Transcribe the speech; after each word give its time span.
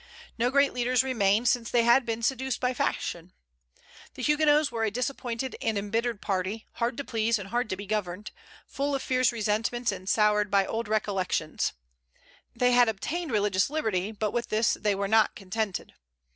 No 0.35 0.49
great 0.49 0.73
leaders 0.73 1.03
remained, 1.03 1.47
since 1.47 1.69
they 1.69 1.83
had 1.83 2.07
been 2.07 2.23
seduced 2.23 2.59
by 2.59 2.73
fashion. 2.73 3.33
The 4.15 4.23
Huguenots 4.23 4.71
were 4.71 4.83
a 4.83 4.89
disappointed 4.89 5.55
and 5.61 5.77
embittered 5.77 6.21
party, 6.23 6.65
hard 6.77 6.97
to 6.97 7.03
please, 7.03 7.37
and 7.37 7.49
hard 7.49 7.69
to 7.69 7.75
be 7.77 7.85
governed; 7.85 8.31
full 8.65 8.95
of 8.95 9.03
fierce 9.03 9.31
resentments, 9.31 9.91
and 9.91 10.09
soured 10.09 10.49
by 10.49 10.65
old 10.65 10.87
recollections. 10.87 11.73
They 12.55 12.71
had 12.71 12.89
obtained 12.89 13.29
religious 13.31 13.69
liberty, 13.69 14.11
but 14.11 14.31
with 14.31 14.47
this 14.49 14.73
they 14.73 14.95
were 14.95 15.07
not 15.07 15.35
contented. 15.35 15.93